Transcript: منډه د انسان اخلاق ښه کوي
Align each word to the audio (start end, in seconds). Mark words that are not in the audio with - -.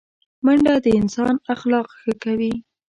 منډه 0.45 0.73
د 0.85 0.87
انسان 0.99 1.35
اخلاق 1.53 1.87
ښه 1.99 2.13
کوي 2.23 2.53